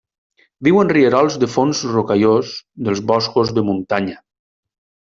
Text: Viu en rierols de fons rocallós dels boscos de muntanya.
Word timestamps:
Viu 0.67 0.79
en 0.83 0.89
rierols 0.91 1.37
de 1.43 1.51
fons 1.57 1.83
rocallós 1.91 2.57
dels 2.89 3.05
boscos 3.15 3.55
de 3.59 3.69
muntanya. 3.71 4.21